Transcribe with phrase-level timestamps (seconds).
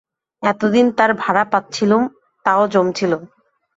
[0.43, 2.03] এতদিন তার ভাড়া পাচ্ছিলুম,
[2.45, 3.11] তাও জমছিল।